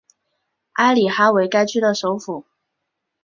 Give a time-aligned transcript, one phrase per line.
[0.73, 2.43] 埃里哈为该区的首府。